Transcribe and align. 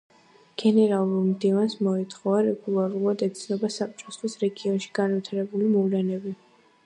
გენერალურ 0.59 1.25
მდივანს 1.25 1.75
მოეთხოვა 1.87 2.39
რეგულარულად 2.47 3.23
ეცნობა 3.27 3.71
საბჭოსთვის, 3.77 4.39
რეგიონში 4.47 4.91
განვითარებული 5.01 5.69
მოვლენები. 5.77 6.35